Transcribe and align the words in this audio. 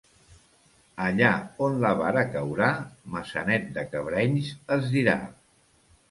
Allà 1.07 1.27
on 1.65 1.75
la 1.83 1.91
vara 1.99 2.23
caurà, 2.35 2.69
Maçanet 3.15 3.67
de 3.75 3.83
Cabrenys 3.91 4.49
es 4.77 4.89
dirà. 4.95 5.15